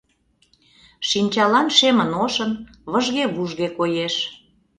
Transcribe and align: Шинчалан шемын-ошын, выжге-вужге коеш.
Шинчалан 1.09 1.67
шемын-ошын, 1.77 2.51
выжге-вужге 2.91 3.67
коеш. 3.77 4.15